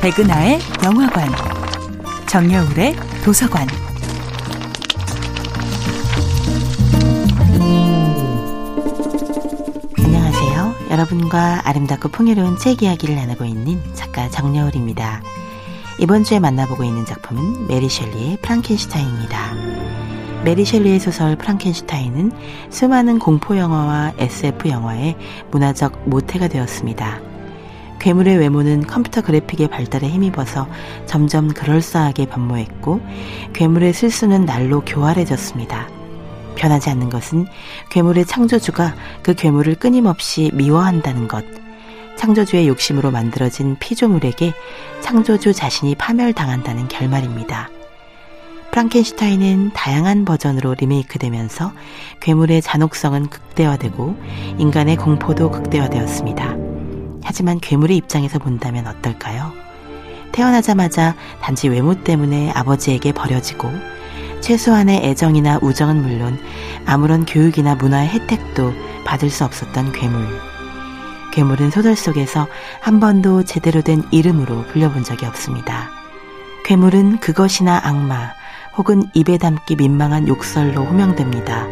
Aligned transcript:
백은하의 0.00 0.60
영화관, 0.84 1.28
정여울의 2.28 2.94
도서관. 3.24 3.66
안녕하세요. 9.98 10.74
여러분과 10.90 11.62
아름답고 11.64 12.10
풍요로운 12.10 12.56
책 12.58 12.84
이야기를 12.84 13.16
나누고 13.16 13.44
있는 13.44 13.82
작가 13.94 14.30
정여울입니다. 14.30 15.22
이번 15.98 16.22
주에 16.22 16.38
만나보고 16.38 16.84
있는 16.84 17.04
작품은 17.04 17.66
메리 17.66 17.88
셸리의 17.88 18.38
프랑켄슈타인입니다. 18.42 19.65
메리 20.46 20.64
셸리의 20.64 21.00
소설 21.00 21.34
프랑켄슈타인은 21.34 22.30
수많은 22.70 23.18
공포 23.18 23.56
영화와 23.56 24.12
SF 24.16 24.68
영화의 24.68 25.16
문화적 25.50 26.08
모태가 26.08 26.46
되었습니다. 26.46 27.20
괴물의 27.98 28.36
외모는 28.36 28.86
컴퓨터 28.86 29.22
그래픽의 29.22 29.66
발달에 29.66 30.08
힘입어서 30.08 30.68
점점 31.04 31.48
그럴싸하게 31.48 32.26
변모했고 32.26 33.00
괴물의 33.54 33.92
실수는 33.92 34.44
날로 34.44 34.82
교활해졌습니다. 34.86 35.88
변하지 36.54 36.90
않는 36.90 37.10
것은 37.10 37.48
괴물의 37.90 38.24
창조주가 38.26 38.94
그 39.24 39.34
괴물을 39.34 39.74
끊임없이 39.74 40.52
미워한다는 40.54 41.26
것. 41.26 41.44
창조주의 42.16 42.68
욕심으로 42.68 43.10
만들어진 43.10 43.76
피조물에게 43.80 44.54
창조주 45.00 45.54
자신이 45.54 45.96
파멸당한다는 45.96 46.86
결말입니다. 46.86 47.68
프랑켄슈타인은 48.76 49.70
다양한 49.72 50.26
버전으로 50.26 50.74
리메이크되면서 50.78 51.72
괴물의 52.20 52.60
잔혹성은 52.60 53.30
극대화되고 53.30 54.14
인간의 54.58 54.96
공포도 54.96 55.50
극대화되었습니다. 55.50 56.56
하지만 57.24 57.58
괴물의 57.58 57.96
입장에서 57.96 58.38
본다면 58.38 58.86
어떨까요? 58.86 59.50
태어나자마자 60.32 61.14
단지 61.40 61.70
외모 61.70 61.94
때문에 62.02 62.50
아버지에게 62.50 63.12
버려지고 63.12 63.70
최소한의 64.42 65.06
애정이나 65.06 65.58
우정은 65.62 66.02
물론 66.02 66.38
아무런 66.84 67.24
교육이나 67.24 67.76
문화의 67.76 68.10
혜택도 68.10 68.74
받을 69.06 69.30
수 69.30 69.46
없었던 69.46 69.92
괴물. 69.92 70.20
괴물은 71.32 71.70
소설 71.70 71.96
속에서 71.96 72.46
한 72.82 73.00
번도 73.00 73.44
제대로 73.44 73.80
된 73.80 74.02
이름으로 74.10 74.66
불려본 74.66 75.02
적이 75.02 75.24
없습니다. 75.24 75.88
괴물은 76.66 77.20
그것이나 77.20 77.80
악마 77.82 78.34
혹은 78.76 79.04
입에 79.14 79.38
담기 79.38 79.74
민망한 79.74 80.28
욕설로 80.28 80.84
호명됩니다. 80.84 81.66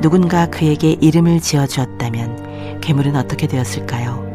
누군가 0.00 0.46
그에게 0.46 0.92
이름을 1.00 1.40
지어 1.40 1.66
주었다면 1.66 2.80
괴물은 2.80 3.16
어떻게 3.16 3.46
되었을까요? 3.46 4.30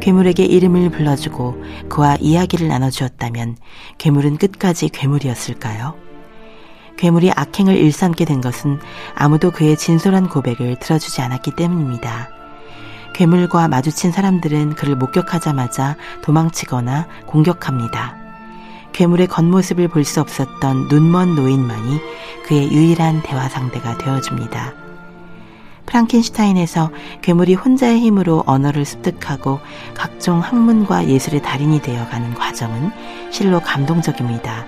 괴물에게 0.00 0.44
이름을 0.44 0.90
불러주고 0.90 1.62
그와 1.88 2.16
이야기를 2.20 2.68
나눠주었다면 2.68 3.56
괴물은 3.98 4.36
끝까지 4.36 4.90
괴물이었을까요? 4.90 5.94
괴물이 6.98 7.32
악행을 7.34 7.76
일삼게 7.76 8.24
된 8.26 8.40
것은 8.40 8.78
아무도 9.14 9.50
그의 9.50 9.76
진솔한 9.76 10.28
고백을 10.28 10.78
들어주지 10.78 11.22
않았기 11.22 11.56
때문입니다. 11.56 12.28
괴물과 13.14 13.68
마주친 13.68 14.12
사람들은 14.12 14.74
그를 14.74 14.96
목격하자마자 14.96 15.96
도망치거나 16.22 17.08
공격합니다. 17.26 18.21
괴물의 18.92 19.26
겉모습을 19.26 19.88
볼 19.88 20.04
수 20.04 20.20
없었던 20.20 20.88
눈먼 20.88 21.34
노인만이 21.34 22.00
그의 22.46 22.70
유일한 22.72 23.22
대화 23.22 23.48
상대가 23.48 23.96
되어줍니다. 23.98 24.74
프랑켄슈타인에서 25.86 26.90
괴물이 27.22 27.54
혼자의 27.54 28.00
힘으로 28.00 28.42
언어를 28.46 28.84
습득하고 28.84 29.60
각종 29.94 30.40
학문과 30.40 31.08
예술의 31.08 31.42
달인이 31.42 31.82
되어가는 31.82 32.34
과정은 32.34 32.90
실로 33.30 33.60
감동적입니다. 33.60 34.66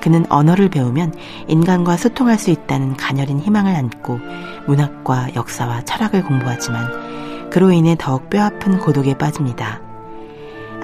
그는 0.00 0.26
언어를 0.28 0.68
배우면 0.68 1.14
인간과 1.48 1.96
소통할 1.96 2.38
수 2.38 2.50
있다는 2.50 2.96
가녀린 2.96 3.40
희망을 3.40 3.74
안고 3.74 4.20
문학과 4.66 5.34
역사와 5.34 5.82
철학을 5.82 6.24
공부하지만 6.24 7.50
그로 7.50 7.70
인해 7.72 7.96
더욱 7.98 8.28
뼈아픈 8.28 8.78
고독에 8.78 9.16
빠집니다. 9.16 9.83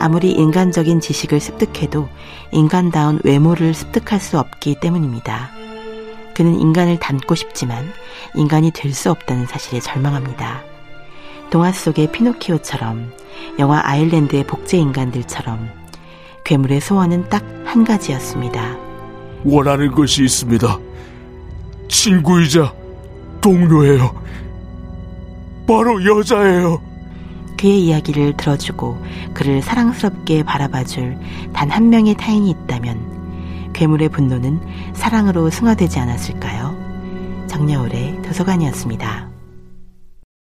아무리 0.01 0.33
인간적인 0.33 1.01
지식을 1.01 1.41
습득해도 1.41 2.09
인간다운 2.53 3.21
외모를 3.23 3.75
습득할 3.75 4.19
수 4.19 4.39
없기 4.39 4.77
때문입니다. 4.81 5.51
그는 6.35 6.59
인간을 6.59 6.99
닮고 6.99 7.35
싶지만 7.35 7.93
인간이 8.35 8.71
될 8.73 8.93
수 8.93 9.11
없다는 9.11 9.47
사실에 9.47 9.79
절망합니다. 9.81 10.63
동화 11.51 11.71
속의 11.73 12.13
피노키오처럼 12.13 13.13
영화 13.59 13.81
아일랜드의 13.85 14.45
복제 14.47 14.79
인간들처럼 14.79 15.69
괴물의 16.45 16.81
소원은 16.81 17.29
딱 17.29 17.45
한 17.71 17.85
가지였습니다. 17.85 18.77
원하는 19.45 19.93
것이 19.93 20.25
있습니다. 20.25 20.77
친구이자 21.89 22.75
동료예요. 23.41 24.13
바로 25.69 26.05
여자예요. 26.05 26.83
그의 27.61 27.85
이야기를 27.85 28.39
들어주고 28.39 29.05
그를 29.35 29.61
사랑스럽게 29.61 30.45
바라봐줄 30.45 31.19
단 31.53 31.71
한 31.71 31.91
명의 31.91 32.15
타인이 32.15 32.49
있다면 32.51 33.71
괴물의 33.75 34.09
분노는 34.09 34.61
사랑으로 34.95 35.51
승화되지 35.51 35.99
않았을까요? 36.01 36.75
정여울의 37.49 38.23
도서관이었습니다. 38.23 39.40